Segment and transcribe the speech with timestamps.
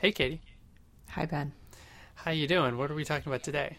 [0.00, 0.40] Hey, Katie.
[1.10, 1.52] Hi, Ben.
[2.14, 2.78] How you doing?
[2.78, 3.78] What are we talking about today?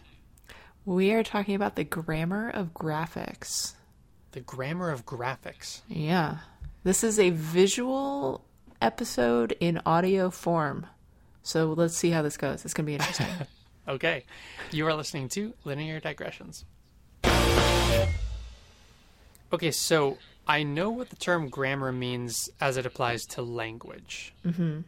[0.84, 3.72] We are talking about the grammar of graphics.
[4.32, 5.80] The grammar of graphics.
[5.88, 6.38] Yeah.
[6.84, 8.44] This is a visual
[8.82, 10.86] episode in audio form.
[11.42, 12.66] So let's see how this goes.
[12.66, 13.26] It's going to be interesting.
[13.88, 14.24] Okay.
[14.70, 16.64] You are listening to Linear Digressions.
[19.52, 24.32] Okay, so I know what the term grammar means as it applies to language.
[24.44, 24.80] Mm-hmm.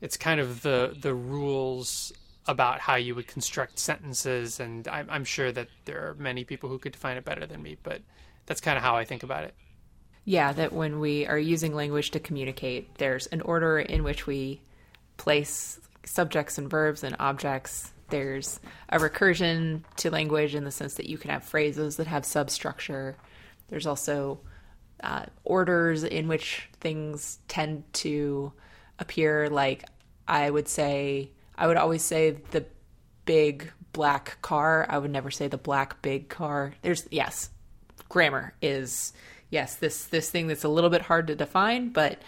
[0.00, 2.12] It's kind of the the rules
[2.46, 6.68] about how you would construct sentences, and I'm, I'm sure that there are many people
[6.68, 8.00] who could define it better than me, but
[8.46, 9.54] that's kind of how I think about it.
[10.24, 14.60] yeah, that when we are using language to communicate, there's an order in which we
[15.16, 17.92] place subjects and verbs and objects.
[18.08, 22.24] There's a recursion to language in the sense that you can have phrases that have
[22.24, 23.16] substructure.
[23.68, 24.40] There's also
[25.02, 28.52] uh, orders in which things tend to
[29.00, 29.48] appear.
[29.48, 29.84] Like
[30.28, 32.64] I would say, I would always say the
[33.24, 34.86] big black car.
[34.88, 36.74] I would never say the black big car.
[36.82, 37.50] There's yes,
[38.08, 39.12] grammar is
[39.50, 42.20] yes this this thing that's a little bit hard to define, but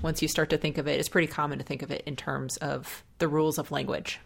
[0.00, 2.16] once you start to think of it, it's pretty common to think of it in
[2.16, 4.18] terms of the rules of language.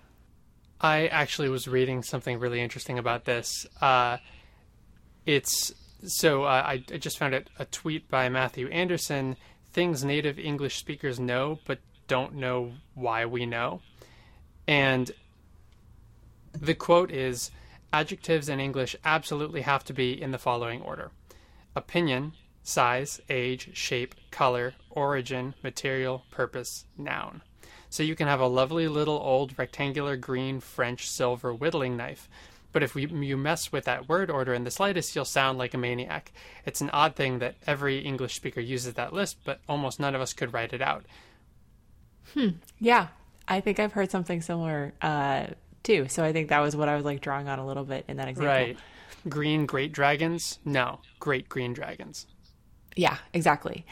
[0.81, 3.67] I actually was reading something really interesting about this.
[3.81, 4.19] Uh,
[5.25, 5.73] it's
[6.05, 9.37] so uh, I, I just found it a tweet by Matthew Anderson.
[9.73, 13.81] Things native English speakers know, but don't know why we know.
[14.67, 15.11] And
[16.53, 17.51] the quote is
[17.93, 21.11] Adjectives in English absolutely have to be in the following order
[21.75, 22.33] opinion,
[22.63, 27.43] size, age, shape, color, origin, material, purpose, noun.
[27.91, 32.29] So you can have a lovely little old rectangular green French silver whittling knife.
[32.73, 35.73] But if we, you mess with that word order in the slightest, you'll sound like
[35.73, 36.33] a maniac.
[36.65, 40.21] It's an odd thing that every English speaker uses that list, but almost none of
[40.21, 41.07] us could write it out.
[42.79, 43.09] Yeah,
[43.49, 45.47] I think I've heard something similar uh,
[45.83, 46.07] too.
[46.09, 48.17] So I think that was what I was like drawing on a little bit in
[48.19, 48.53] that example.
[48.53, 48.79] Right.
[49.29, 50.59] Green great dragons?
[50.65, 51.01] No.
[51.19, 52.27] Great green dragons.
[52.95, 53.85] Yeah, exactly.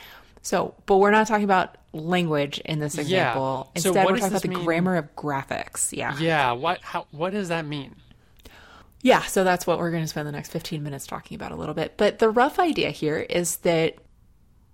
[0.42, 3.70] So, but we're not talking about language in this example.
[3.76, 4.64] So Instead, what we're talking about the mean?
[4.64, 5.96] grammar of graphics.
[5.96, 6.16] Yeah.
[6.18, 7.96] Yeah, what how what does that mean?
[9.00, 11.56] Yeah, so that's what we're going to spend the next 15 minutes talking about a
[11.56, 11.98] little bit.
[11.98, 13.96] But the rough idea here is that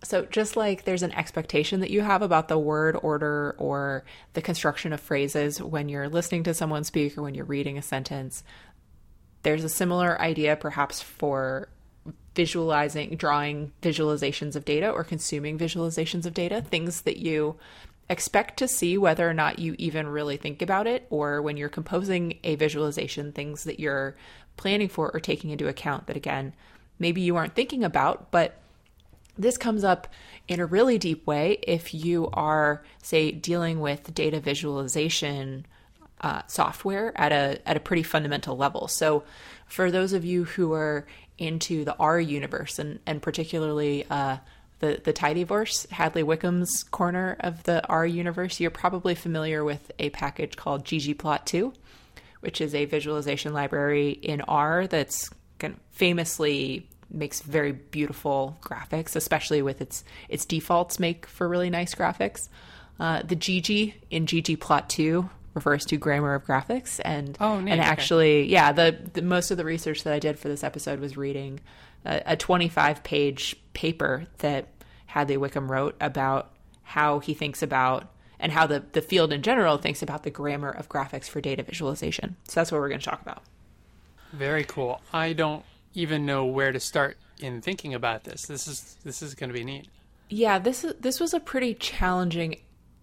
[0.03, 4.43] so just like there's an expectation that you have about the word order or the
[4.43, 8.43] construction of phrases when you're listening to someone speak or when you're reading a sentence,
[9.43, 11.69] there's a similar idea perhaps for
[12.34, 17.56] visualizing, drawing visualizations of data or consuming visualizations of data, things that you
[18.09, 21.69] expect to see whether or not you even really think about it, or when you're
[21.69, 24.17] composing a visualization, things that you're
[24.56, 26.53] planning for or taking into account that, again,
[26.99, 28.61] maybe you aren't thinking about, but
[29.40, 30.08] this comes up
[30.48, 35.66] in a really deep way if you are, say, dealing with data visualization
[36.20, 38.88] uh, software at a at a pretty fundamental level.
[38.88, 39.24] So,
[39.66, 41.06] for those of you who are
[41.38, 44.36] into the R universe and and particularly uh,
[44.80, 50.10] the the Tidyverse, Hadley Wickham's corner of the R universe, you're probably familiar with a
[50.10, 51.74] package called ggplot2,
[52.40, 55.30] which is a visualization library in R that's
[55.92, 62.48] famously makes very beautiful graphics, especially with its its defaults make for really nice graphics.
[62.98, 67.72] Uh, the GG in ggplot2 refers to grammar of graphics and Oh, neat.
[67.72, 67.88] and Okay.
[67.91, 71.16] actually yeah the, the most of the research that I did for this episode was
[71.16, 71.60] reading
[72.04, 74.66] a, a 25 page paper that
[75.06, 76.53] Hadley Wickham wrote about
[76.84, 80.70] how he thinks about and how the, the field in general thinks about the grammar
[80.70, 82.37] of graphics for data visualization.
[82.49, 83.43] So that's what we're going to talk about.
[84.32, 85.00] Very cool.
[85.12, 88.46] I don't even know where to start in thinking about this.
[88.46, 89.88] This is this is going to be neat.
[90.28, 92.60] Yeah, this is this was a pretty challenging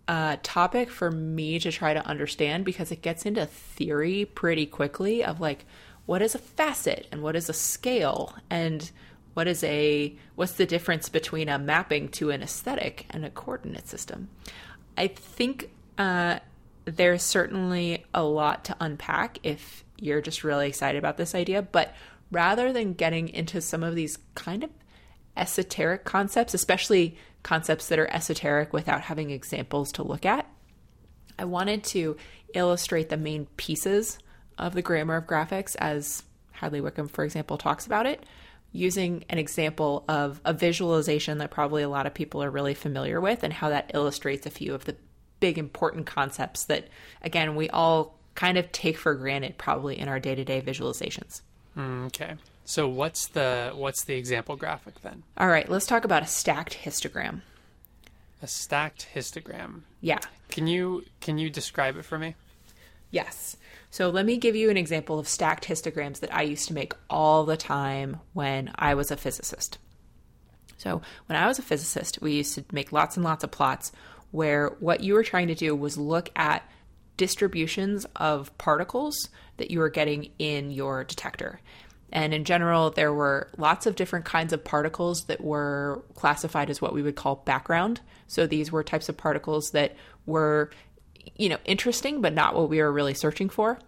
[0.07, 5.23] uh, topic for me to try to understand because it gets into theory pretty quickly
[5.23, 5.65] of like
[6.05, 8.91] what is a facet and what is a scale and
[9.33, 13.87] what is a what's the difference between a mapping to an aesthetic and a coordinate
[13.87, 14.29] system.
[14.97, 16.39] I think uh,
[16.85, 21.93] there's certainly a lot to unpack if you're just really excited about this idea, but
[22.31, 24.69] rather than getting into some of these kind of
[25.35, 30.49] esoteric concepts, especially concepts that are esoteric without having examples to look at.
[31.39, 32.17] I wanted to
[32.53, 34.17] illustrate the main pieces
[34.57, 38.25] of the grammar of graphics as Hadley Wickham, for example, talks about it,
[38.71, 43.21] using an example of a visualization that probably a lot of people are really familiar
[43.21, 44.95] with and how that illustrates a few of the
[45.39, 46.87] big important concepts that,
[47.21, 51.41] again, we all kind of take for granted probably in our day to day visualizations.
[51.77, 52.35] Mm, Okay.
[52.65, 55.23] So what's the what's the example graphic then?
[55.37, 57.41] All right, let's talk about a stacked histogram.
[58.43, 59.83] A stacked histogram.
[60.01, 60.19] Yeah.
[60.49, 62.35] Can you can you describe it for me?
[63.09, 63.55] Yes.
[63.89, 66.93] So let me give you an example of stacked histograms that I used to make
[67.09, 69.77] all the time when I was a physicist.
[70.77, 73.93] So when I was a physicist, we used to make lots and lots of plots
[74.31, 76.69] where what you were trying to do was look at
[77.15, 81.59] distributions of particles that you were getting in your detector.
[82.11, 86.81] And in general, there were lots of different kinds of particles that were classified as
[86.81, 87.99] what we would call background.
[88.27, 89.95] So these were types of particles that
[90.25, 90.71] were,
[91.35, 93.79] you know, interesting, but not what we were really searching for.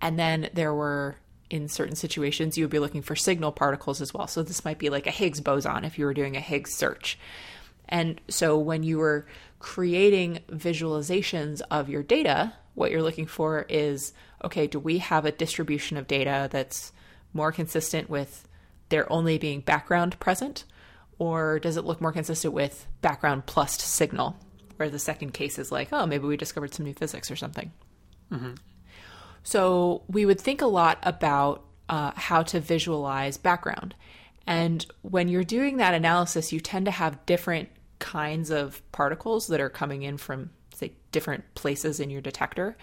[0.00, 1.16] And then there were,
[1.50, 4.26] in certain situations, you would be looking for signal particles as well.
[4.26, 7.18] So this might be like a Higgs boson if you were doing a Higgs search.
[7.90, 9.26] And so when you were
[9.58, 14.12] creating visualizations of your data, what you're looking for is
[14.44, 16.92] okay, do we have a distribution of data that's
[17.32, 18.46] more consistent with
[18.88, 20.64] there only being background present?
[21.18, 24.36] Or does it look more consistent with background plus signal?
[24.76, 27.72] Where the second case is like, oh, maybe we discovered some new physics or something.
[28.32, 28.54] Mm-hmm.
[29.42, 33.94] So we would think a lot about uh, how to visualize background.
[34.46, 37.68] And when you're doing that analysis, you tend to have different
[37.98, 42.76] kinds of particles that are coming in from, say, different places in your detector.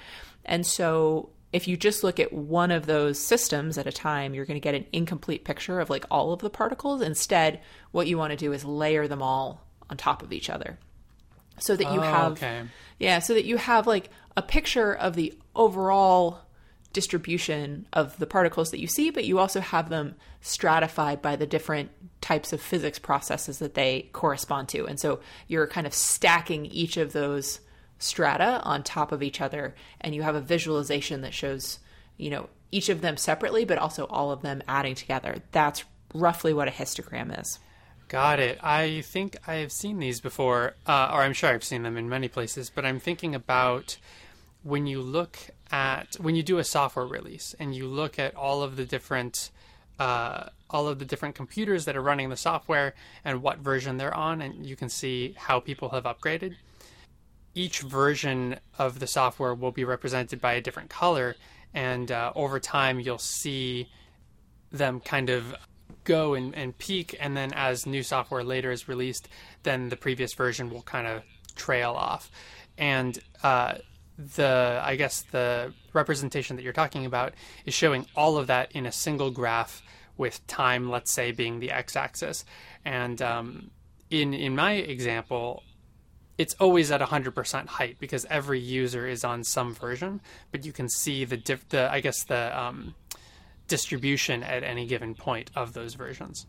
[0.44, 4.46] And so if you just look at one of those systems at a time, you're
[4.46, 7.02] going to get an incomplete picture of like all of the particles.
[7.02, 7.62] Instead,
[7.92, 10.78] what you want to do is layer them all on top of each other
[11.58, 12.64] so that you Oh, have okay.
[13.00, 16.40] yeah, so that you have like a picture of the overall
[16.92, 21.48] distribution of the particles that you see, but you also have them stratified by the
[21.48, 21.90] different
[22.22, 24.86] types of physics processes that they correspond to.
[24.88, 27.60] And so you're kind of stacking each of those
[27.98, 31.80] strata on top of each other, and you have a visualization that shows,
[32.18, 35.38] you know, each of them separately, but also all of them adding together.
[35.52, 35.84] That's
[36.14, 37.60] roughly what a histogram is.
[38.08, 38.60] Got it.
[38.62, 42.08] I think I have seen these before, uh, or I'm sure I've seen them in
[42.08, 43.98] many places, but I'm thinking about
[44.64, 45.38] when you look
[45.72, 49.50] at, when you do a software release and you look at all of the different,
[50.00, 52.94] uh, all of the different computers that are running the software
[53.24, 56.56] and what version they're on, and you can see how people have upgraded.
[57.56, 61.36] Each version of the software will be represented by a different color,
[61.74, 63.90] and uh, over time you'll see
[64.72, 65.56] them kind of
[66.04, 69.28] go and, and peak and then as new software later is released
[69.64, 71.24] then the previous version will kind of
[71.56, 72.30] trail off.
[72.78, 73.76] And uh,
[74.18, 77.34] the i guess the representation that you're talking about
[77.66, 79.82] is showing all of that in a single graph
[80.16, 82.46] with time let's say being the x-axis.
[82.86, 83.72] And um,
[84.10, 85.64] in in my example
[86.38, 90.22] it's always at 100% height because every user is on some version
[90.52, 92.94] but you can see the diff- the i guess the um,
[93.68, 96.46] distribution at any given point of those versions.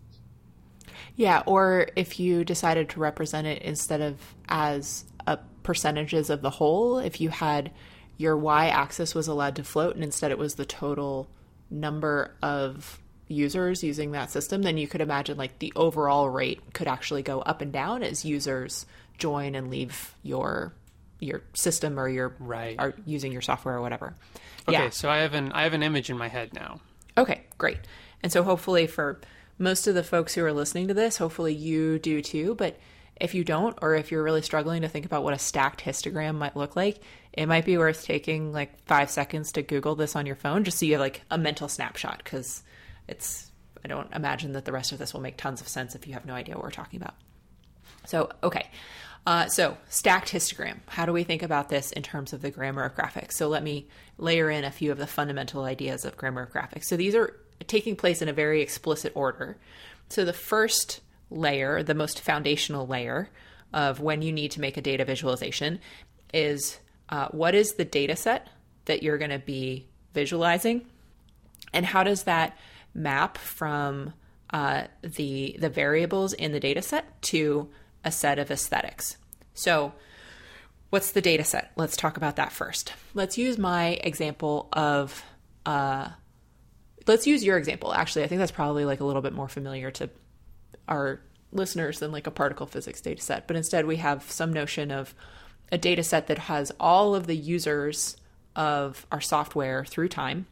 [1.15, 6.51] Yeah, or if you decided to represent it instead of as a percentages of the
[6.51, 7.71] whole, if you had
[8.19, 11.29] your y axis was allowed to float and instead it was the total
[11.71, 16.87] number of users using that system, then you could imagine like the overall rate could
[16.87, 18.87] actually go up and down as users
[19.19, 20.75] join and leave your
[21.19, 22.77] your system or your Right.
[22.79, 24.15] are using your software or whatever.
[24.69, 24.91] Okay, Yeah.
[24.91, 26.81] so I have an I have an image in my head now.
[27.17, 27.79] Okay, great.
[28.23, 29.21] And so hopefully for
[29.59, 32.55] most of the folks who are listening to this, hopefully you do too.
[32.55, 32.79] But
[33.19, 36.35] if you don't, or if you're really struggling to think about what a stacked histogram
[36.35, 36.99] might look like,
[37.33, 40.79] it might be worth taking like five seconds to Google this on your phone just
[40.79, 42.63] so you have like a mental snapshot because
[43.09, 43.51] it's,
[43.83, 46.13] I don't imagine that the rest of this will make tons of sense if you
[46.13, 47.15] have no idea what we're talking about.
[48.05, 48.69] So, okay.
[49.27, 50.79] Uh, so, stacked histogram.
[50.87, 53.33] How do we think about this in terms of the grammar of graphics?
[53.33, 56.85] So, let me layer in a few of the fundamental ideas of grammar of graphics.
[56.85, 59.59] So, these are taking place in a very explicit order.
[60.09, 63.29] So, the first layer, the most foundational layer
[63.73, 65.81] of when you need to make a data visualization,
[66.33, 66.79] is
[67.09, 68.49] uh, what is the data set
[68.85, 70.87] that you're going to be visualizing?
[71.73, 72.57] and how does that
[72.95, 74.15] map from
[74.51, 77.69] uh, the the variables in the data set to
[78.07, 79.19] a set of aesthetics.
[79.53, 79.93] So
[80.91, 81.73] what's the data set?
[81.77, 82.93] Let's talk about that first.
[83.13, 85.23] Let's use my example of
[85.67, 86.11] uh,
[87.07, 88.25] let's use your example actually.
[88.25, 90.09] I think that's probably like a little bit more familiar to
[90.89, 91.21] our
[91.51, 93.49] listeners than like a particle physics data set.
[93.49, 95.13] But instead we have some notion of
[95.73, 98.17] a data set that has all of the users
[98.55, 100.47] of our software through time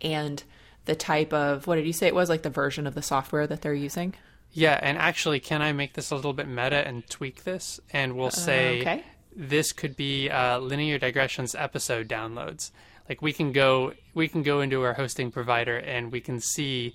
[0.00, 0.42] and
[0.86, 2.28] the type of what did you say it was?
[2.28, 4.14] Like the version of the software that they're using
[4.52, 7.80] Yeah, and actually, can I make this a little bit meta and tweak this?
[7.92, 9.04] And we'll say okay.
[9.34, 12.70] this could be uh, linear digressions episode downloads.
[13.08, 16.94] Like we can go we can go into our hosting provider and we can see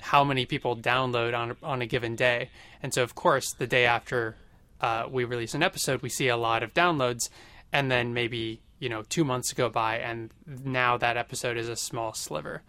[0.00, 2.50] how many people download on on a given day.
[2.82, 4.36] And so, of course, the day after
[4.80, 7.30] uh, we release an episode, we see a lot of downloads,
[7.72, 11.76] and then maybe you know two months go by, and now that episode is a
[11.76, 12.62] small sliver.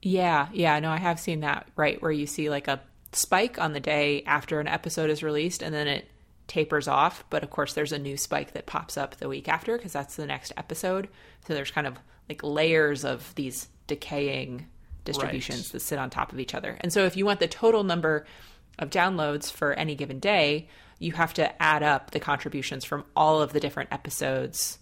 [0.00, 2.80] Yeah, yeah, no, I have seen that, right, where you see like a
[3.14, 6.08] spike on the day after an episode is released and then it
[6.46, 7.24] tapers off.
[7.30, 10.16] But of course, there's a new spike that pops up the week after because that's
[10.16, 11.08] the next episode.
[11.46, 14.66] So there's kind of like layers of these decaying
[15.04, 15.72] distributions Right.
[15.72, 16.76] that sit on top of each other.
[16.80, 18.26] And so if you want the total number
[18.78, 20.68] of downloads for any given day,
[20.98, 24.78] you have to add up the contributions from all of the different episodes.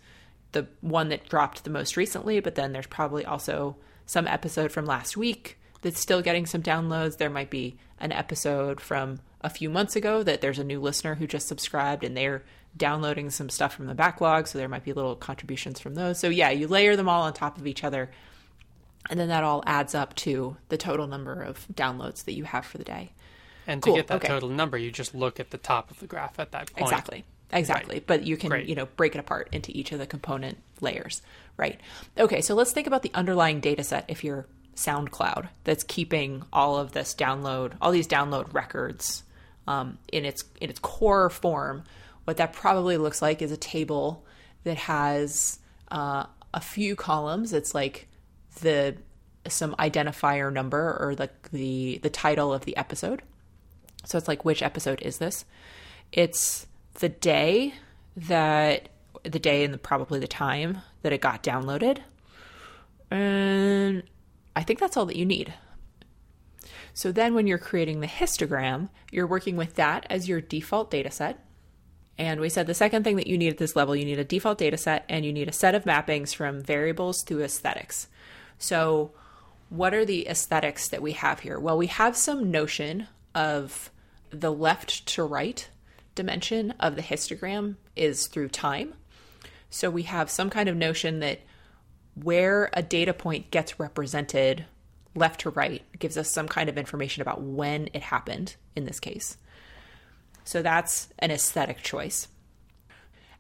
[0.53, 4.85] The one that dropped the most recently, but then there's probably also some episode from
[4.85, 7.19] last week that's still getting some downloads.
[7.19, 11.17] There might be an episode from a few months ago that there's a new listener
[11.17, 12.43] who just subscribed and they're
[12.77, 14.47] downloading some stuff from the backlog.
[14.47, 16.19] So there might be little contributions from those.
[16.19, 18.11] So yeah, you layer them all on top of each other.
[19.11, 22.65] And then that all adds up to the total number of downloads that you have
[22.65, 23.13] for the day.
[23.67, 24.29] And to Cool, get that okay.
[24.29, 26.83] total number, you just look at the top of the graph at that point.
[26.83, 27.25] Exactly.
[27.53, 28.03] Exactly.
[28.05, 28.67] But you can, Great.
[28.67, 31.21] you know, break it apart into each of the component layers,
[31.57, 31.79] right?
[32.17, 36.77] Okay, so let's think about the underlying data set if you're SoundCloud that's keeping all
[36.77, 39.23] of this download, all these download records
[39.67, 41.85] um, in its in its core form.
[42.25, 44.25] What that probably looks like is a table
[44.65, 45.59] that has
[45.91, 47.53] uh, a few columns.
[47.53, 48.09] It's like
[48.61, 48.97] the
[49.49, 53.23] some identifier number or like the the title of the episode.
[54.05, 55.45] So it's like, which episode is this?
[56.13, 57.75] It's the day
[58.17, 58.89] that
[59.25, 61.99] the day and the, probably the time that it got downloaded.
[63.11, 64.03] And
[64.55, 65.55] I think that's all that you need.
[66.95, 71.11] So then when you're creating the histogram, you're working with that as your default data
[71.11, 71.45] set.
[72.19, 74.25] And we said the second thing that you need at this level, you need a
[74.25, 78.09] default data set and you need a set of mappings from variables to aesthetics.
[78.59, 79.13] So,
[79.71, 81.59] what are the aesthetics that we have here?
[81.59, 83.91] Well, we have some notion of
[84.29, 85.67] the left to right
[86.15, 88.93] dimension of the histogram is through time.
[89.71, 91.41] So, we have some kind of notion that
[92.15, 94.67] where a data point gets represented
[95.15, 99.01] left to right gives us some kind of information about when it happened in this
[99.01, 99.37] case.
[100.45, 102.29] So that's an aesthetic choice.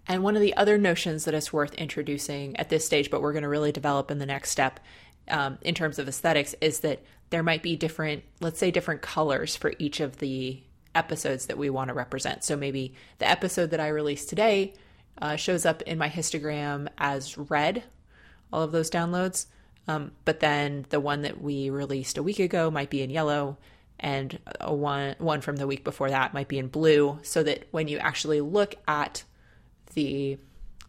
[0.06, 3.32] And one of the other notions that is worth introducing at this stage, but we're
[3.32, 4.80] going to really develop in the next step
[5.28, 9.56] um, in terms of aesthetics, is that there might be different, let's say, different colors
[9.56, 10.62] for each of the
[10.94, 12.44] episodes that we want to represent.
[12.44, 14.74] So maybe the episode that I released today
[15.20, 17.84] uh, shows up in my histogram as red,
[18.52, 19.46] all of those downloads.
[19.88, 23.56] Um, but then the one that we released a week ago might be in yellow,
[23.98, 27.66] and a one one from the week before that might be in blue, so that
[27.70, 29.24] when you actually look at
[29.94, 30.38] the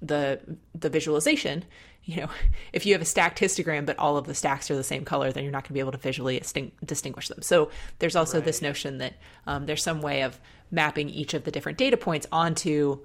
[0.02, 0.40] the
[0.76, 1.66] the visualization,
[2.04, 2.30] you know,
[2.74, 5.32] if you have a stacked histogram but all of the stacks are the same color,
[5.32, 6.42] then you're not going to be able to visually
[6.86, 7.42] distinguish them.
[7.42, 9.14] So there's also this notion that
[9.48, 10.40] um, there's some way of
[10.70, 13.00] mapping each of the different data points onto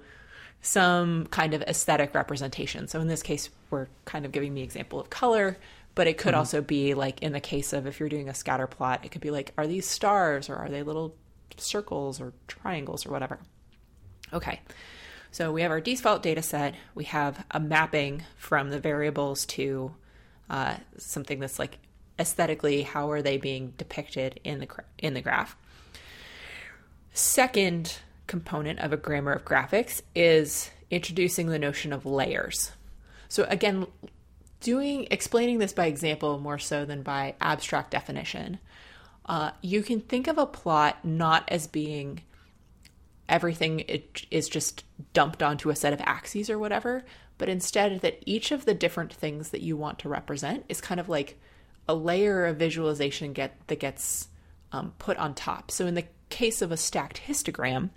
[0.61, 2.87] some kind of aesthetic representation.
[2.87, 5.57] So in this case, we're kind of giving the example of color,
[5.95, 8.67] but it could also be like in the case of if you're doing a scatter
[8.67, 11.15] plot, it could be like, are these stars or are they little
[11.57, 13.39] circles or triangles or whatever?
[14.33, 14.61] Okay.
[15.31, 16.75] So we have our default data set.
[16.95, 19.93] We have a mapping from the variables to
[20.49, 21.77] uh, something that's like
[22.17, 25.55] aesthetically how are they being depicted in the in the graph.
[27.13, 27.97] Second
[28.29, 32.71] component of a grammar of graphics is introducing the notion of layers.
[33.27, 33.87] So again,
[34.61, 38.59] doing explaining this by example more so than by abstract definition.
[39.25, 42.21] Uh, you can think of a plot not as being
[43.27, 44.83] everything it is just
[45.13, 47.03] dumped onto a set of axes or whatever,
[47.37, 50.99] but instead that each of the different things that you want to represent is kind
[50.99, 51.39] of like
[51.87, 54.27] a layer of visualization get that gets
[54.71, 55.71] um, put on top.
[55.71, 57.89] So in the case of a stacked histogram,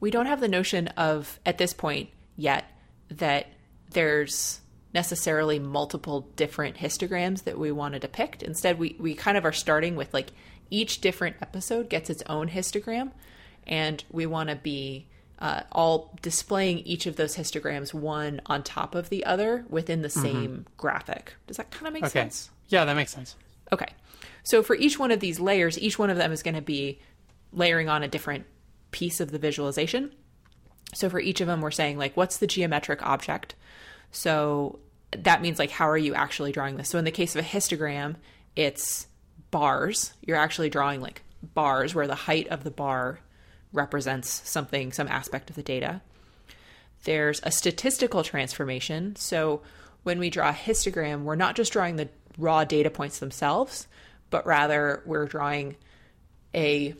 [0.00, 2.64] we don't have the notion of at this point yet
[3.10, 3.46] that
[3.90, 4.60] there's
[4.92, 8.42] necessarily multiple different histograms that we want to depict.
[8.42, 10.32] Instead, we, we kind of are starting with like
[10.70, 13.10] each different episode gets its own histogram,
[13.66, 15.06] and we want to be
[15.38, 20.10] uh, all displaying each of those histograms one on top of the other within the
[20.10, 21.34] same graphic.
[21.46, 22.10] Does that kind of make Okay.
[22.10, 22.50] sense?
[22.68, 23.36] Yeah, that makes sense.
[23.72, 23.88] Okay.
[24.42, 27.00] So for each one of these layers, each one of them is going to be
[27.52, 28.44] layering on a different
[28.90, 30.14] piece of the visualization.
[30.94, 33.54] So for each of them, we're saying, like, what's the geometric object?
[34.10, 34.80] So
[35.12, 36.88] that means, like, how are you actually drawing this?
[36.88, 38.16] So in the case of a histogram,
[38.56, 39.06] it's
[39.50, 40.12] bars.
[40.26, 43.20] You're actually drawing, like, bars where the height of the bar
[43.72, 46.02] represents something, some aspect of the data.
[47.04, 49.16] There's a statistical transformation.
[49.16, 49.62] So
[50.02, 53.86] when we draw a histogram, we're not just drawing the raw data points themselves,
[54.28, 55.76] but rather we're drawing
[56.54, 56.94] a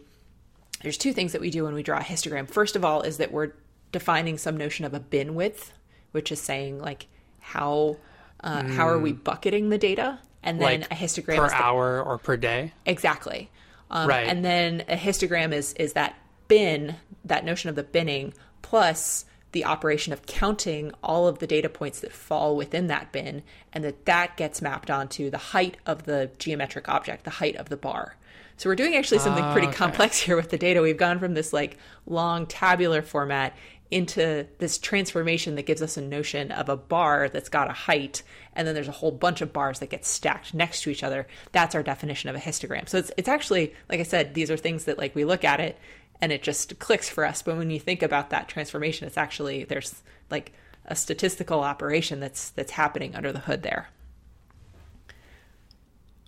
[0.83, 2.49] there's two things that we do when we draw a histogram.
[2.49, 3.53] First of all, is that we're
[3.93, 5.73] defining some notion of a bin width,
[6.13, 7.07] which is saying like
[7.41, 7.97] how
[8.43, 12.03] uh, how are we bucketing the data, and then Like a histogram per the hour
[12.03, 12.73] or per day.
[12.87, 13.51] Exactly.
[13.91, 14.27] Um, Right.
[14.27, 16.17] And then a histogram is is that
[16.49, 18.33] bin, that notion of the binning,
[18.63, 23.43] plus the operation of counting all of the data points that fall within that bin,
[23.73, 27.69] and that that gets mapped onto the height of the geometric object, the height of
[27.69, 28.17] the bar.
[28.61, 29.77] So we're doing actually something Ah, pretty okay.
[29.77, 30.83] complex here with the data.
[30.83, 33.57] We've gone from this like long tabular format
[33.91, 38.23] into this transformation that gives us a notion of a bar that's got a height
[38.55, 41.27] and then there's a whole bunch of bars that get stacked next to each other
[41.53, 44.57] that's our definition of a histogram so it's it's actually like i said these are
[44.57, 45.77] things that like we look at it
[46.21, 49.65] and it just clicks for us but when you think about that transformation it's actually
[49.65, 50.53] there's like
[50.85, 53.89] a statistical operation that's that's happening under the hood there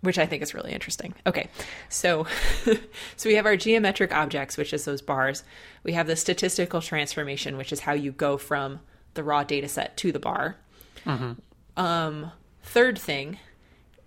[0.02, 1.14] which I think is really interesting.
[1.26, 1.48] Okay,
[1.88, 2.26] so
[3.16, 5.44] so we have our geometric objects, which is those bars.
[5.84, 8.80] We have the statistical transformation, which is how you go from
[9.14, 10.56] the raw data set to the bar.
[11.76, 12.30] Um,
[12.62, 13.38] third thing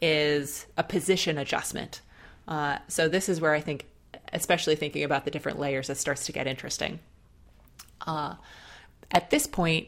[0.02, 2.02] is a position adjustment.
[2.48, 3.88] Uh, so this is where I think,
[4.34, 7.00] especially thinking about the different layers, it starts to get interesting.
[8.06, 8.36] Uh,
[9.12, 9.88] at this point,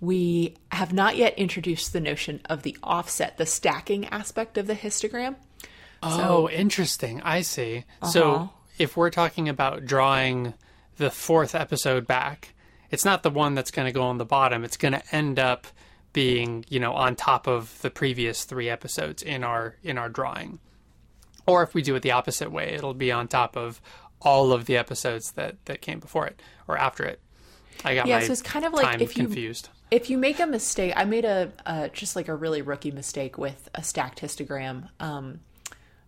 [0.00, 4.74] we have not yet introduced the notion of the offset, the stacking aspect of the
[4.74, 5.36] histogram.
[6.02, 7.22] Oh, interesting.
[7.22, 7.84] I see.
[8.02, 8.10] Uh-huh.
[8.10, 10.54] So if we're talking about drawing
[10.98, 12.54] the fourth episode back,
[12.90, 14.64] it's not the one that's going to go on the bottom.
[14.64, 15.66] It's going to end up
[16.12, 20.58] being, you know, on top of the previous three episodes in our in our drawing.
[21.46, 23.80] Or if we do it the opposite way, it'll be on top of
[24.20, 27.20] all of the episodes that that came before it or after it.
[27.84, 29.68] I got Yeah, so it's kind of like if you- confused.
[29.90, 33.38] If you make a mistake, I made a uh, just like a really rookie mistake
[33.38, 34.88] with a stacked histogram.
[34.98, 35.40] Um,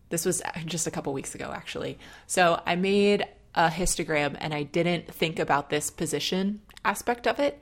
[0.08, 1.98] this was just a couple weeks ago, actually.
[2.26, 7.60] So I made a histogram and I didn't think about this position aspect of it.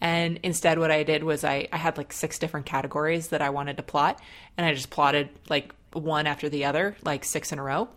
[0.00, 3.50] And instead, what I did was I, I had like six different categories that I
[3.50, 4.20] wanted to plot,
[4.56, 7.88] and I just plotted like one after the other, like six in a row.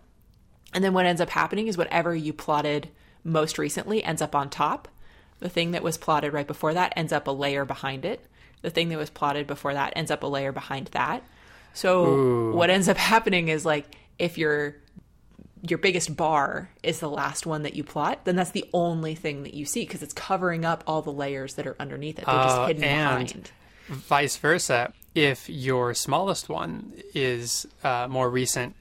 [0.74, 2.88] And then what ends up happening is whatever you plotted
[3.22, 4.88] most recently ends up on top.
[5.42, 8.24] The thing that was plotted right before that ends up a layer behind it.
[8.62, 11.22] The thing that was plotted before that ends up a layer behind that.
[11.74, 14.76] So what ends up happening is like if your
[15.68, 19.44] your biggest bar is the last one that you plot, then that's the only thing
[19.44, 22.26] that you see because it's covering up all the layers that are underneath it.
[22.26, 23.50] They're Oh, just hidden and- behind.
[23.88, 28.74] vice versa if your smallest one is uh, more recent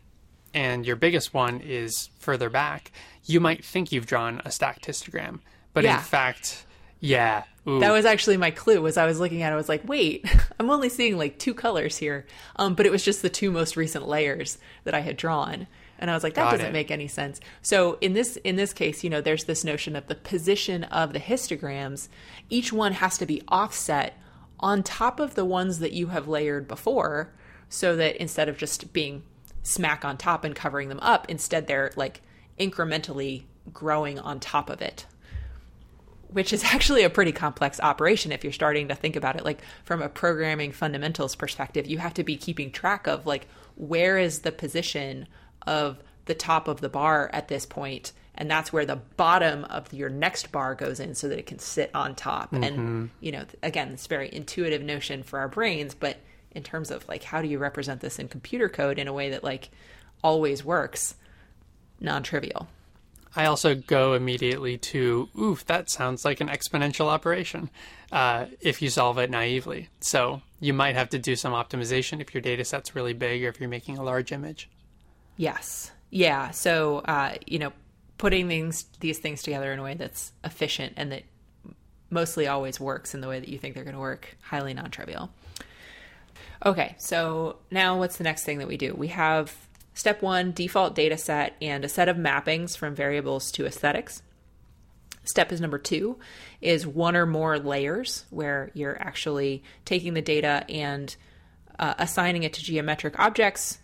[0.54, 2.92] and your biggest one is further back
[3.26, 5.40] you might think you've drawn a stacked histogram
[5.74, 5.98] but Yeah.
[5.98, 6.66] in fact
[7.00, 8.82] yeah ooh, That was actually my clue.
[8.82, 10.26] Was I was looking at it, I was like, wait,
[10.60, 12.26] I'm only seeing like two colors here,
[12.58, 15.68] um, but it was just the two most recent layers that I had drawn,
[16.00, 16.74] and I was like, that Got doesn't it.
[16.74, 17.40] make any sense.
[17.62, 21.14] So in this in this case, you know, there's this notion of the position of
[21.14, 22.08] the histograms.
[22.50, 24.16] Each one has to be offset
[24.60, 27.32] on top of the ones that you have layered before,
[27.70, 29.24] so that instead of just being
[29.64, 32.22] smack on top and covering them up, instead they're like
[32.60, 35.06] incrementally growing on top of it
[36.32, 39.62] which is actually a pretty complex operation if you're starting to think about it like
[39.84, 41.88] from a programming fundamentals perspective.
[41.88, 45.28] You have to be keeping track of like where is the position
[45.66, 49.92] of the top of the bar at this point and that's where the bottom of
[49.92, 52.54] your next bar goes in so that it can sit on top.
[52.54, 53.06] And mm-hmm.
[53.20, 56.18] you know again it's a very intuitive notion for our brains but
[56.52, 59.30] in terms of like how do you represent this in computer code in a way
[59.32, 59.70] that like
[60.24, 61.16] always works
[62.00, 62.68] non-trivial
[63.36, 67.70] i also go immediately to oof that sounds like an exponential operation
[68.12, 72.34] uh, if you solve it naively so you might have to do some optimization if
[72.34, 74.70] your data set's really big or if you're making a large image
[75.42, 75.92] Yes.
[76.12, 76.52] Yeah.
[76.52, 77.74] So, uh, you know,
[78.20, 81.24] putting things these things together in a way that's efficient and that
[82.12, 85.32] mostly always works in the way that you think they're going to work, highly non-trivial.
[86.64, 88.94] Okay, so now what's the next thing that we do?
[88.94, 89.52] We have
[89.94, 94.22] step 1, default data set and a set of mappings from variables to aesthetics.
[95.24, 96.18] Step is number 2
[96.62, 101.16] is one or more layers where you're actually taking the data and
[101.78, 103.80] uh, assigning it to geometric objects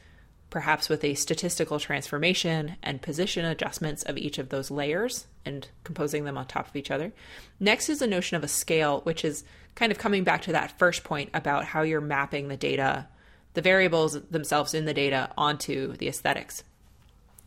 [0.49, 6.23] perhaps with a statistical transformation and position adjustments of each of those layers and composing
[6.23, 7.11] them on top of each other.
[7.59, 9.43] Next is the notion of a scale, which is
[9.75, 13.07] kind of coming back to that first point about how you're mapping the data,
[13.57, 16.63] the variables themselves in the data onto the aesthetics.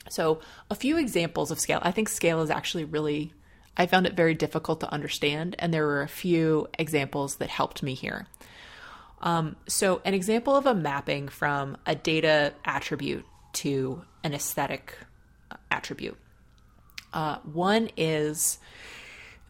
[0.09, 1.79] So, a few examples of scale.
[1.83, 3.33] I think scale is actually really,
[3.77, 7.85] I found it very difficult to understand, and there were a few examples that helped
[7.85, 8.27] me here.
[9.21, 14.99] Um, so, an example of a mapping from a data attribute to an aesthetic
[15.71, 16.19] attribute.
[17.13, 18.59] Uh, one is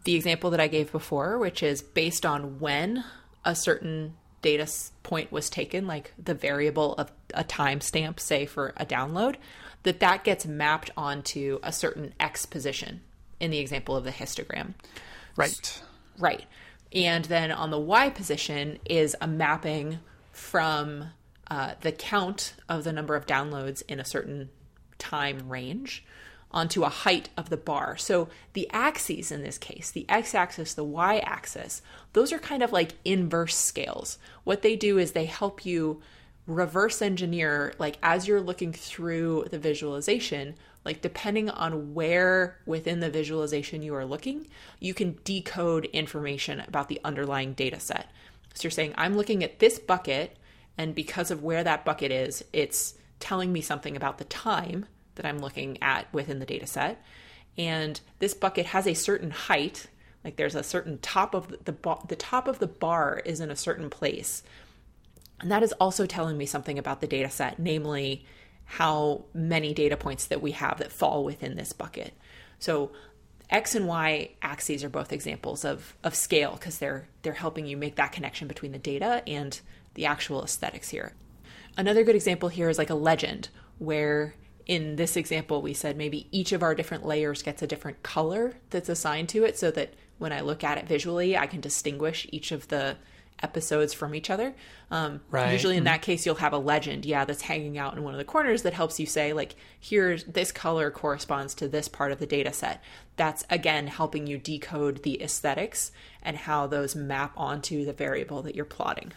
[0.05, 3.03] the example that I gave before, which is based on when
[3.47, 4.71] a certain data
[5.03, 9.37] point was taken, like the variable of a timestamp, say for a download,
[9.83, 13.01] that that gets mapped onto a certain X position
[13.39, 14.75] in the example of the histogram.
[15.37, 15.83] Right.
[16.19, 16.45] Right.
[16.93, 20.01] And then on the Y position is a mapping
[20.33, 21.07] from
[21.51, 24.51] uh, the count of the number of downloads in a certain
[24.99, 26.05] time range
[26.51, 27.97] onto a height of the bar.
[27.97, 31.83] So the axes in this case, the x axis, the y axis,
[32.13, 34.19] those are kind of like inverse scales.
[34.45, 36.03] What they do is they help you
[36.47, 43.11] reverse engineer, like as you're looking through the visualization, like depending on where within the
[43.11, 44.47] visualization you are looking,
[44.81, 48.11] you can decode information about the underlying data set.
[48.55, 50.37] So you're saying, I'm looking at this bucket,
[50.77, 54.87] and because of where that bucket is, it's telling me something about the time
[55.21, 57.03] that I'm looking at within the data set.
[57.59, 59.87] And this bucket has a certain height,
[60.25, 63.51] like there's a certain top of the, the, the top of the bar is in
[63.51, 64.43] a certain place.
[65.41, 68.25] And that is also telling me something about the data set, namely
[68.65, 72.15] how many data points that we have that fall within this bucket.
[72.59, 72.93] So
[73.51, 77.77] X and Y axes are both examples of, of scale because they're they're helping you
[77.77, 79.61] make that connection between the data and
[79.95, 81.13] the actual aesthetics here.
[81.77, 84.35] Another good example here is like a legend where
[84.71, 88.55] in this example, we said maybe each of our different layers gets a different color
[88.71, 92.25] that's assigned to it so that when I look at it visually, I can distinguish
[92.31, 92.97] each of the
[93.43, 94.55] episodes from each other.
[94.93, 95.51] Um, right.
[95.51, 98.19] Usually, in that case, you'll have a legend, yeah, that's hanging out in one of
[98.19, 102.21] the corners that helps you say, like, here's this color corresponds to this part of
[102.21, 102.81] the data set.
[103.17, 105.91] That's again helping you decode the aesthetics
[106.23, 109.15] and how those map onto the variable that you're plotting.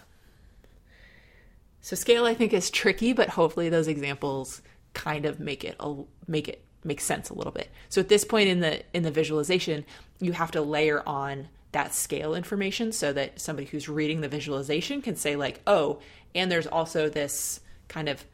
[1.79, 5.95] So, scale I think is tricky, but hopefully, those examples kind of make it a,
[6.27, 7.69] make it make sense a little bit.
[7.89, 9.85] So at this point in the in the visualization,
[10.19, 15.01] you have to layer on that scale information so that somebody who's reading the visualization
[15.01, 15.99] can say like, "Oh,
[16.35, 18.25] and there's also this kind of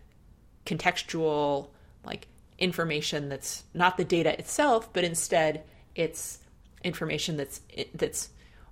[0.65, 1.69] contextual
[2.03, 5.63] like information that's not the data itself, but instead
[5.95, 6.39] it's
[6.83, 7.61] information that's
[7.93, 8.29] that's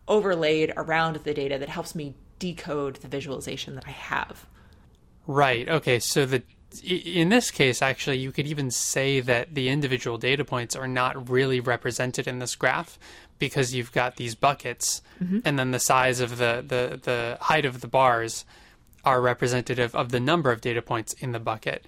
[0.08, 4.46] overlaid around the data that helps me decode the visualization that I have."
[5.26, 5.68] Right.
[5.68, 6.00] Okay.
[6.00, 6.42] So the
[6.84, 11.30] in this case, actually, you could even say that the individual data points are not
[11.30, 13.00] really represented in this graph
[13.40, 15.40] because you've got these buckets, mm-hmm.
[15.46, 18.46] and then the size of the, the, the height of the bars
[19.06, 21.86] are representative of the number of data points in the bucket.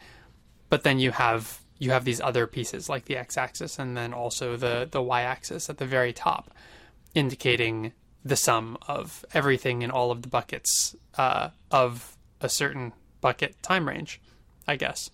[0.69, 4.57] But then you have you have these other pieces like the x-axis and then also
[4.57, 6.51] the the y-axis at the very top,
[7.15, 13.61] indicating the sum of everything in all of the buckets uh, of a certain bucket
[13.63, 14.21] time range.
[14.69, 15.09] I guess.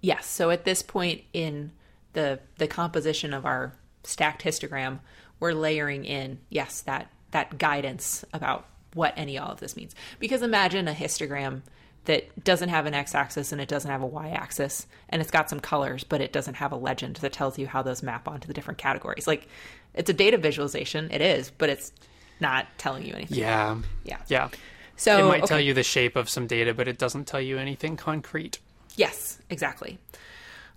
[0.00, 0.26] Yes.
[0.26, 1.72] So at this point in
[2.14, 5.00] the the composition of our stacked histogram,
[5.40, 9.94] we're layering in yes that that guidance about what any all of this means.
[10.18, 11.60] Because imagine a histogram
[12.06, 15.60] that doesn't have an x-axis and it doesn't have a y-axis and it's got some
[15.60, 18.54] colors but it doesn't have a legend that tells you how those map onto the
[18.54, 19.26] different categories.
[19.26, 19.46] Like
[19.92, 21.92] it's a data visualization, it is, but it's
[22.40, 23.36] not telling you anything.
[23.36, 23.76] Yeah.
[24.04, 24.22] Yeah.
[24.28, 24.48] Yeah.
[24.96, 25.46] So it might okay.
[25.46, 28.58] tell you the shape of some data, but it doesn't tell you anything concrete.
[28.98, 29.98] Yes, exactly.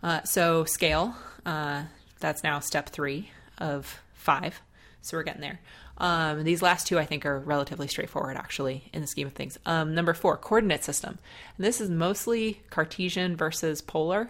[0.03, 1.83] Uh, so scale, uh,
[2.19, 4.61] that's now step three of five.
[5.01, 5.59] So we're getting there.
[5.97, 9.57] Um, these last two, I think, are relatively straightforward, actually, in the scheme of things.
[9.65, 11.17] Um, number four, coordinate system.
[11.57, 14.29] And this is mostly Cartesian versus polar.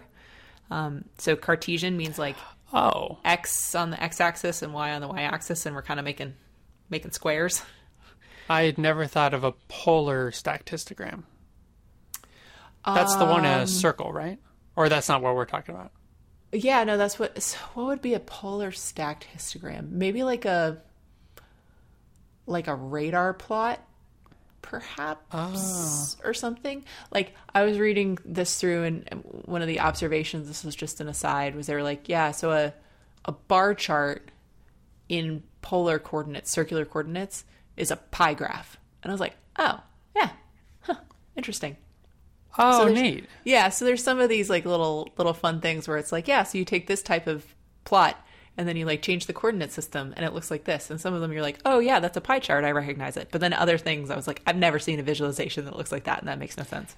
[0.70, 2.36] Um, so Cartesian means like
[2.72, 6.32] oh x on the x-axis and y on the y-axis, and we're kind of making
[6.88, 7.62] making squares.
[8.48, 11.24] I had never thought of a polar stacked histogram.
[12.84, 14.38] That's the one in a um, circle, right?
[14.76, 15.92] Or that's not what we're talking about.
[16.52, 17.40] Yeah, no, that's what.
[17.42, 19.90] So what would be a polar stacked histogram?
[19.90, 20.82] Maybe like a
[22.46, 23.80] like a radar plot,
[24.60, 26.28] perhaps, oh.
[26.28, 26.84] or something.
[27.10, 30.48] Like I was reading this through, and one of the observations.
[30.48, 31.54] This was just an aside.
[31.54, 32.74] Was they were like, yeah, so a
[33.24, 34.30] a bar chart
[35.08, 37.44] in polar coordinates, circular coordinates,
[37.76, 39.80] is a pie graph, and I was like, oh,
[40.14, 40.30] yeah,
[40.80, 40.96] huh,
[41.36, 41.76] interesting.
[42.58, 43.26] Oh, so neat.
[43.44, 46.42] Yeah, so there's some of these like little little fun things where it's like, yeah,
[46.42, 47.44] so you take this type of
[47.84, 48.24] plot
[48.56, 50.90] and then you like change the coordinate system and it looks like this.
[50.90, 52.64] And some of them you're like, oh yeah, that's a pie chart.
[52.64, 53.28] I recognize it.
[53.30, 56.04] But then other things, I was like, I've never seen a visualization that looks like
[56.04, 56.94] that, and that makes no sense.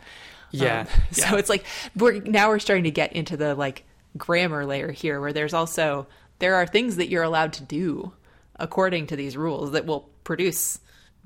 [0.50, 0.80] Yeah.
[0.80, 1.28] Um, yeah.
[1.30, 1.64] So it's like
[1.96, 3.84] we're now we're starting to get into the like
[4.16, 6.06] grammar layer here, where there's also
[6.40, 8.12] there are things that you're allowed to do
[8.56, 10.78] according to these rules that will produce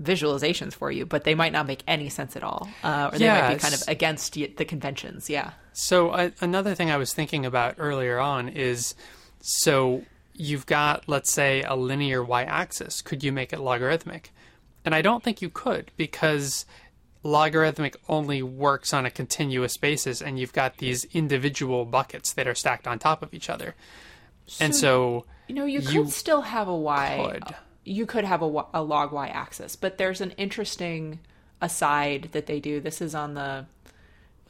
[0.03, 3.27] visualizations for you, but they might not make any sense at all, uh, or they
[3.29, 5.29] might be kind of against the conventions.
[5.29, 5.53] Yeah.
[5.73, 8.95] So uh, another thing I was thinking about earlier on is,
[9.41, 13.03] so you've got, let's say, a linear y axis.
[13.03, 14.33] Could you make it logarithmic?
[14.85, 16.65] And I don't think you could because
[17.23, 22.55] logarithmic only works on a continuous basis and you've got these individual buckets that are
[22.55, 23.75] stacked on top of each other.
[24.61, 27.31] and so You know, you could You still have a y.
[27.33, 27.55] could.
[27.89, 31.21] You could have a log y axis, but there's an interesting
[31.61, 32.81] aside that they do.
[32.81, 33.67] This is on the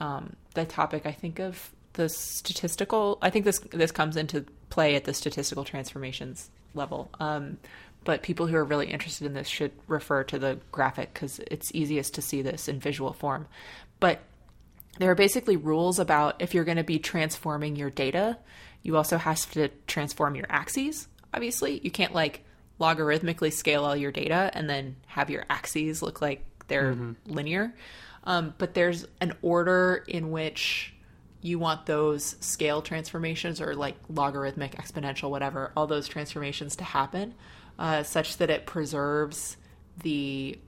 [0.01, 1.07] um, the topic.
[1.07, 3.19] I think of the statistical.
[3.23, 7.11] I think this this comes into play at the statistical transformations level.
[7.21, 7.59] Um,
[8.05, 11.75] but people who are really interested in this should refer to the graphic because it's
[11.75, 13.47] easiest to see this in visual form.
[14.01, 14.21] But
[14.99, 18.39] there are basically rules about if you're going to be transforming your data,
[18.83, 21.09] you also have to transform your axes.
[21.35, 22.45] Obviously, you can't like
[22.81, 27.75] logarithmically scale all your data and then have your axes look like they're linear.
[28.25, 30.93] Um, but there's an order in which
[31.41, 37.35] you want those scale transformations or like logarithmic, exponential, whatever, all those transformations to happen
[37.79, 39.57] uh, such that it preserves
[40.03, 40.59] the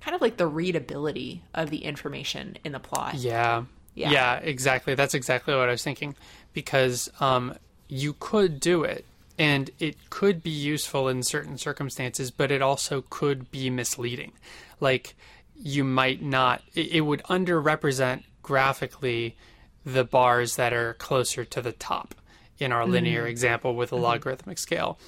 [0.00, 3.14] kind of like the readability of the information in the plot.
[3.14, 3.64] Yeah.
[3.94, 4.10] Yeah.
[4.10, 4.94] Yeah, exactly.
[4.94, 6.14] That's exactly what I was thinking.
[6.54, 7.54] Because um,
[7.88, 9.04] you could do it,
[9.40, 14.32] and it could be useful in certain circumstances, but it also could be misleading.
[14.80, 15.14] Like,
[15.56, 19.38] you might not, it, it would underrepresent graphically
[19.82, 22.14] the bars that are closer to the top
[22.58, 24.98] in our linear example with a logarithmic scale.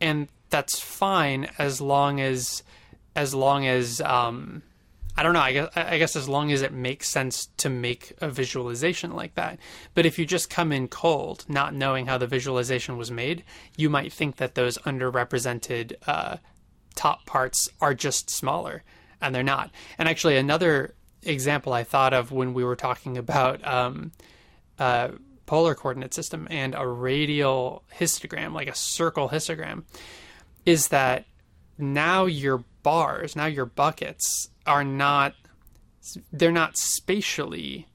[0.00, 2.62] And that's fine as long as,
[3.16, 4.62] as long as, um,
[5.20, 5.40] I don't know.
[5.40, 9.34] I guess I guess as long as it makes sense to make a visualization like
[9.34, 9.58] that.
[9.92, 13.44] But if you just come in cold, not knowing how the visualization was made,
[13.76, 16.38] you might think that those underrepresented uh,
[16.94, 18.82] top parts are just smaller,
[19.20, 19.70] and they're not.
[19.98, 24.12] And actually, another example I thought of when we were talking about um,
[24.78, 25.08] uh,
[25.44, 29.84] polar coordinate system and a radial histogram, like a circle histogram,
[30.64, 31.26] is that
[31.76, 35.34] now your bars, now your buckets are not
[36.32, 37.86] they're not spatially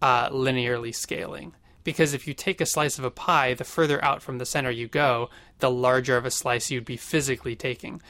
[0.00, 4.22] uh, linearly scaling because if you take a slice of a pie, the further out
[4.22, 8.00] from the center you go, the larger of a slice you'd be physically taking.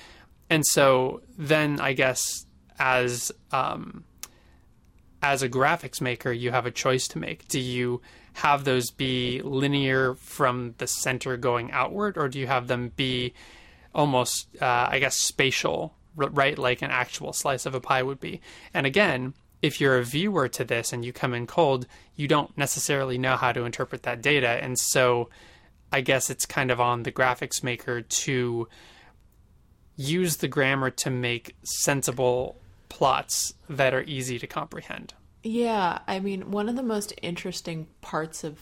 [0.48, 2.46] And so then I guess
[2.78, 4.04] as um,
[5.22, 7.48] as a graphics maker, you have a choice to make.
[7.48, 8.00] Do you
[8.34, 13.34] have those be linear from the center going outward, or do you have them be
[13.94, 16.58] almost, uh, I guess, spatial, right?
[16.58, 18.40] Like an actual slice of a pie would be.
[18.74, 22.56] And again, if you're a viewer to this and you come in cold, you don't
[22.58, 24.48] necessarily know how to interpret that data.
[24.48, 25.30] And so
[25.92, 28.68] I guess it's kind of on the graphics maker to
[29.96, 32.56] use the grammar to make sensible
[32.88, 35.14] plots that are easy to comprehend.
[35.42, 38.58] Yeah, I mean, one of the most interesting parts of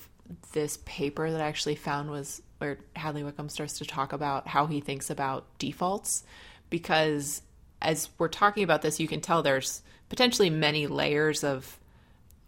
[0.52, 4.66] this paper that I actually found was where Hadley Wickham starts to talk about how
[4.66, 6.24] he thinks about defaults.
[6.70, 7.42] Because
[7.82, 11.78] as we're talking about this, you can tell there's potentially many layers of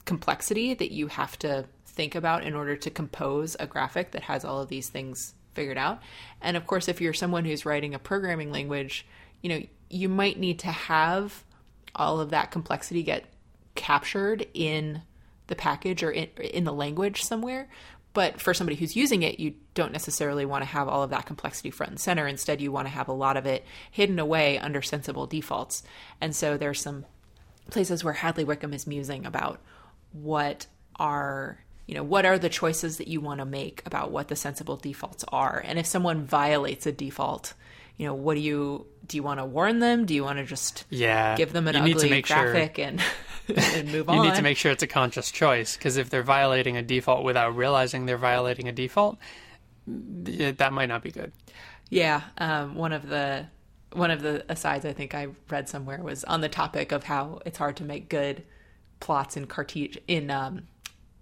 [0.04, 4.44] complexity that you have to think about in order to compose a graphic that has
[4.44, 6.00] all of these things figured out.
[6.40, 9.06] And of course, if you're someone who's writing a programming language,
[9.42, 11.44] you know, you might need to have
[11.94, 13.26] all of that complexity get
[13.74, 15.02] captured in
[15.48, 17.68] the package or in, in the language somewhere.
[18.14, 21.27] But for somebody who's using it, you don't necessarily want to have all of that
[21.27, 22.27] complexity front and center.
[22.27, 25.83] Instead, you want to have a lot of it hidden away under sensible defaults.
[26.20, 27.07] And so there's some
[27.70, 29.61] places where Hadley Wickham is musing about
[30.12, 34.29] what are you know what are the choices that you want to make about what
[34.29, 37.55] the sensible defaults are and if someone violates a default
[38.03, 40.45] you know what do you do you want to warn them do you want to
[40.45, 43.01] just Yeah, give them an you ugly need to make sure- graphic and
[43.57, 46.25] and move You on need to make sure it's a conscious choice because if they're
[46.25, 49.19] violating a default without realizing they're violating a default,
[49.87, 51.33] that might not be good.
[51.88, 53.47] Yeah, um, one of the
[53.93, 57.41] one of the asides I think I read somewhere was on the topic of how
[57.45, 58.43] it's hard to make good
[59.01, 60.62] plots in Cartesian in um,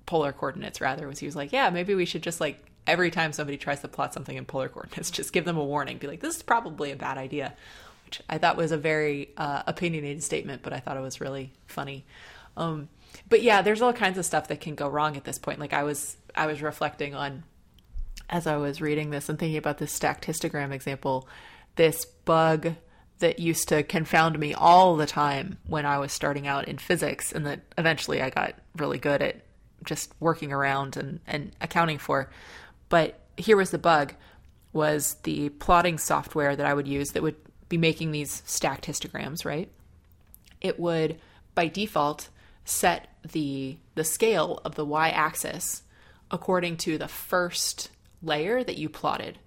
[0.06, 0.80] polar coordinates.
[0.80, 3.80] Rather, was he was like, yeah, maybe we should just like every time somebody tries
[3.80, 6.42] to plot something in polar coordinates, just give them a warning, be like, this is
[6.42, 7.54] probably a bad idea.
[8.04, 11.52] Which I thought was a very uh, opinionated statement, but I thought it was really
[11.66, 12.04] funny.
[12.56, 12.88] Um,
[13.28, 15.60] but yeah, there's all kinds of stuff that can go wrong at this point.
[15.60, 17.44] Like I was, I was reflecting on
[18.30, 21.28] as I was reading this and thinking about this stacked histogram example,
[21.76, 22.74] this bug
[23.18, 27.32] that used to confound me all the time when I was starting out in physics,
[27.32, 29.42] and that eventually I got really good at
[29.84, 32.30] just working around and, and accounting for.
[32.90, 34.12] But here was the bug
[34.74, 37.36] was the plotting software that I would use that would
[37.68, 39.70] be making these stacked histograms, right?
[40.60, 41.18] It would
[41.54, 42.28] by default
[42.64, 45.82] set the the scale of the y-axis
[46.30, 47.90] according to the first
[48.22, 49.38] layer that you plotted.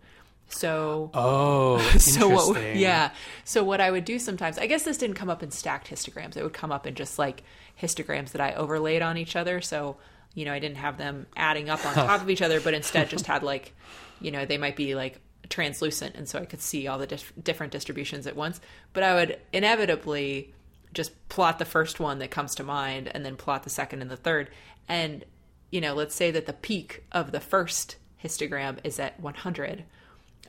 [0.49, 3.11] So Oh, so what yeah
[3.43, 6.37] so what i would do sometimes i guess this didn't come up in stacked histograms
[6.37, 7.43] it would come up in just like
[7.81, 9.97] histograms that i overlaid on each other so
[10.33, 13.09] you know i didn't have them adding up on top of each other but instead
[13.09, 13.73] just had like
[14.21, 15.19] you know they might be like
[15.49, 18.59] translucent and so i could see all the dif- different distributions at once
[18.93, 20.53] but i would inevitably
[20.93, 24.09] just plot the first one that comes to mind and then plot the second and
[24.09, 24.49] the third
[24.87, 25.25] and
[25.69, 29.83] you know let's say that the peak of the first histogram is at 100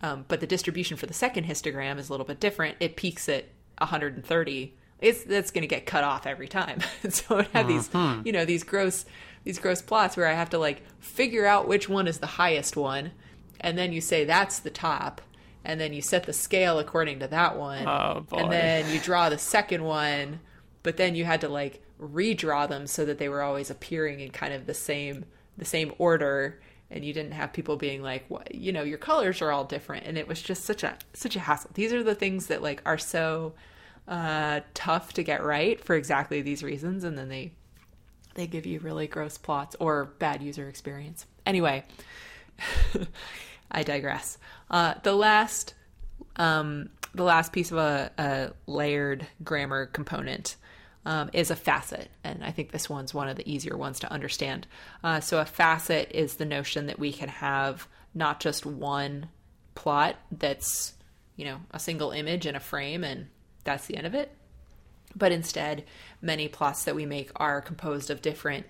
[0.05, 2.77] um, but the distribution for the second histogram is a little bit different.
[2.79, 3.47] It peaks at
[3.79, 4.75] 130.
[5.01, 6.81] It's that's going to get cut off every time.
[7.09, 7.89] so it had these,
[8.25, 9.07] you know, these gross
[9.45, 12.77] these gross plots where I have to like figure out which one is the highest
[12.77, 13.13] one,
[13.61, 15.21] and then you say that's the top,
[15.65, 19.29] and then you set the scale according to that one, Oh, and then you draw
[19.29, 20.41] the second one,
[20.83, 24.31] but then you had to like redraw them so that they were always appearing in
[24.31, 25.25] kind of the same
[25.57, 29.41] the same order and you didn't have people being like what you know your colors
[29.41, 31.71] are all different and it was just such a such a hassle.
[31.75, 33.55] These are the things that like are so
[34.09, 37.53] uh tough to get right for exactly these reasons and then they
[38.35, 41.85] they give you really gross plots or bad user experience anyway
[43.71, 44.39] i digress
[44.71, 45.75] uh the last
[46.37, 50.57] um the last piece of a, a layered grammar component
[51.07, 52.11] um, is a facet.
[52.23, 54.67] And I think this one's one of the easier ones to understand.
[55.03, 59.29] Uh, so, a facet is the notion that we can have not just one
[59.75, 60.95] plot that's,
[61.37, 63.27] you know, a single image in a frame and
[63.65, 64.31] that's the end of it,
[65.17, 65.85] but instead,
[66.21, 68.67] many plots that we make are composed of different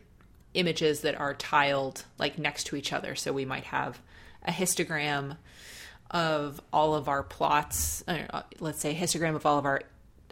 [0.55, 3.15] images that are tiled like next to each other.
[3.15, 4.01] So, we might have
[4.43, 5.37] a histogram
[6.11, 9.83] of all of our plots, uh, let's say histogram of all of our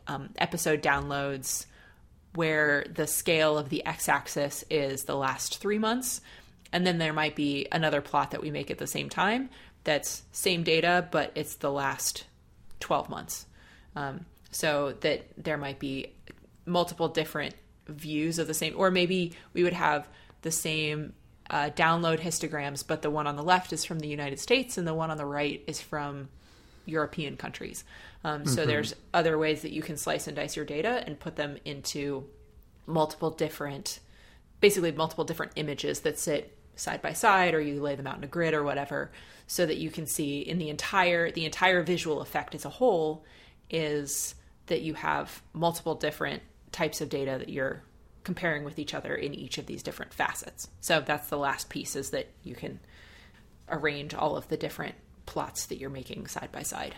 [0.06, 1.66] um, episode downloads
[2.34, 6.20] where the scale of the x-axis is the last three months
[6.72, 9.50] and then there might be another plot that we make at the same time
[9.84, 12.24] that's same data but it's the last
[12.80, 13.46] 12 months
[13.94, 16.14] um, so that there might be
[16.64, 17.54] multiple different
[17.88, 20.08] views of the same or maybe we would have
[20.42, 21.12] the same
[21.50, 24.86] uh, download histograms but the one on the left is from the united states and
[24.86, 26.28] the one on the right is from
[26.86, 27.84] european countries.
[28.24, 31.36] Um, so there's other ways that you can slice and dice your data and put
[31.36, 32.24] them into
[32.86, 34.00] multiple different,
[34.60, 38.24] basically multiple different images that sit side by side, or you lay them out in
[38.24, 39.10] a grid or whatever,
[39.46, 43.24] so that you can see in the entire the entire visual effect as a whole
[43.70, 44.34] is
[44.66, 47.82] that you have multiple different types of data that you're
[48.24, 50.68] comparing with each other in each of these different facets.
[50.80, 52.80] So that's the last piece is that you can
[53.68, 54.94] arrange all of the different
[55.26, 56.94] plots that you're making side by side.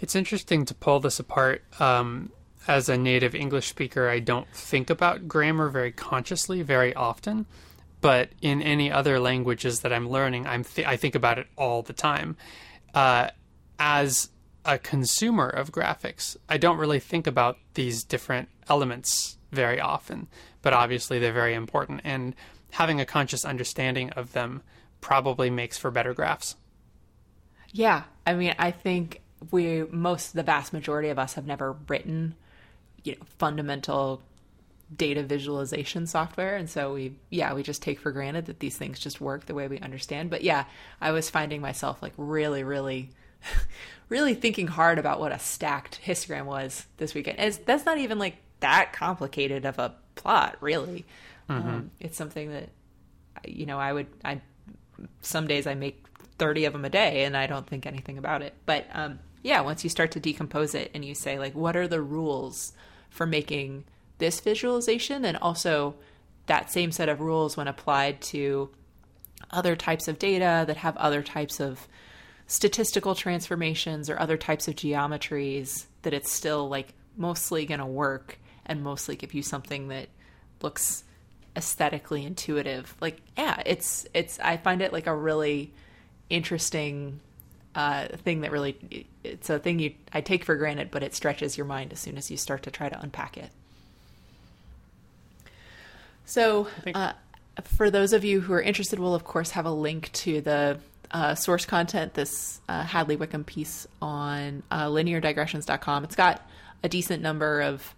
[0.00, 1.62] It's interesting to pull this apart.
[1.80, 2.30] Um,
[2.68, 7.46] as a native English speaker, I don't think about grammar very consciously very often,
[8.00, 11.82] but in any other languages that I'm learning, I'm th- I think about it all
[11.82, 12.36] the time.
[12.92, 13.28] Uh,
[13.78, 14.30] as
[14.66, 20.26] a consumer of graphics, I don't really think about these different elements very often,
[20.62, 22.34] but obviously they're very important, and
[22.72, 24.62] having a conscious understanding of them
[25.00, 26.56] probably makes for better graphs.
[27.72, 32.34] Yeah, I mean, I think we most the vast majority of us have never written,
[33.04, 34.22] you know, fundamental
[34.94, 38.98] data visualization software, and so we yeah we just take for granted that these things
[38.98, 40.30] just work the way we understand.
[40.30, 40.64] But yeah,
[41.00, 43.10] I was finding myself like really, really,
[44.08, 47.38] really thinking hard about what a stacked histogram was this weekend.
[47.38, 51.04] It's, that's not even like that complicated of a plot, really.
[51.48, 52.70] Um, it's something that
[53.46, 54.40] you know I would I
[55.20, 56.04] some days I make
[56.38, 58.54] 30 of them a day and I don't think anything about it.
[58.64, 61.88] But um, yeah, once you start to decompose it and you say, like, what are
[61.88, 62.72] the rules
[63.10, 63.84] for making
[64.18, 65.24] this visualization?
[65.24, 65.94] And also
[66.46, 68.70] that same set of rules when applied to
[69.50, 71.86] other types of data that have other types of
[72.46, 78.38] statistical transformations or other types of geometries, that it's still like mostly going to work
[78.66, 80.08] and mostly give you something that
[80.62, 81.04] looks
[81.56, 82.94] aesthetically intuitive.
[83.00, 85.72] Like yeah it's it's i find it like a really
[86.28, 87.20] interesting
[87.74, 91.58] uh, thing that really it's a thing you i take for granted but it stretches
[91.58, 93.50] your mind as soon as you start to try to unpack it.
[96.24, 97.12] So uh,
[97.62, 100.78] for those of you who are interested we'll of course have a link to the
[101.10, 106.48] uh, source content this uh, hadley wickham piece on uh, lineardigressions.com it's got
[106.82, 107.94] a decent number of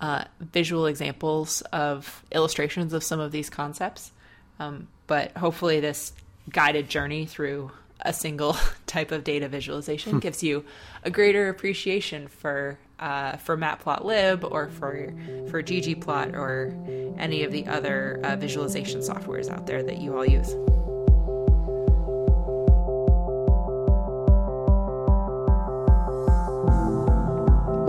[0.00, 4.12] uh, visual examples of illustrations of some of these concepts.
[4.58, 6.12] Um, but hopefully, this
[6.50, 10.64] guided journey through a single type of data visualization gives you
[11.04, 15.12] a greater appreciation for uh, for Matplotlib or for
[15.48, 16.74] for ggplot or
[17.18, 20.54] any of the other uh, visualization softwares out there that you all use.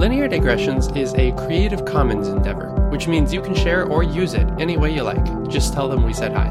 [0.06, 4.48] Linear Digressions is a Creative Commons endeavor, which means you can share or use it
[4.60, 5.50] any way you like.
[5.50, 6.50] Just tell them we said hi.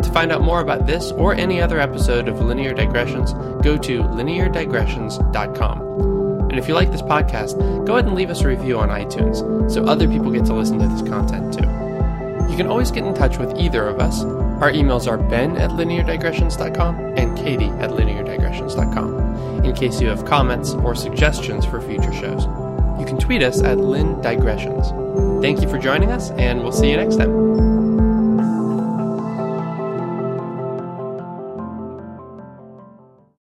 [0.00, 4.02] To find out more about this or any other episode of Linear Digressions, go to
[4.02, 5.80] lineardigressions.com.
[6.48, 9.70] And if you like this podcast, go ahead and leave us a review on iTunes
[9.70, 11.66] so other people get to listen to this content too.
[12.50, 14.24] You can always get in touch with either of us.
[14.24, 20.72] Our emails are ben at lineardigressions.com and katie at lineardigressions.com in case you have comments
[20.72, 22.46] or suggestions for future shows.
[22.98, 24.88] You can tweet us at Lin Digressions.
[25.42, 27.67] Thank you for joining us, and we'll see you next time.